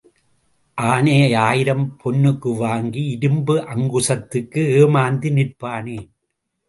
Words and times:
ஆனையை 0.77 1.33
ஆயிரம் 1.33 1.85
பொன்னுக்கு 2.01 2.57
வாங்கி 2.57 3.03
இரும்பு 3.09 3.55
அங்குசத்துக்கு 3.73 4.63
ஏமாந்து 4.81 5.31
நிற்பானேன்? 5.37 6.09